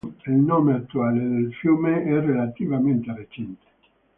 Il 0.25 0.33
nome 0.33 0.71
attuale 0.73 1.19
del 1.19 1.53
fiume 1.53 2.01
è 2.03 2.19
relativamente 2.19 3.13
recente. 3.13 3.67